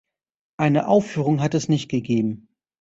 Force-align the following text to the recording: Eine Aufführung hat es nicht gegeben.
Eine 0.57 0.87
Aufführung 0.87 1.41
hat 1.43 1.53
es 1.53 1.69
nicht 1.69 1.87
gegeben. 1.87 2.47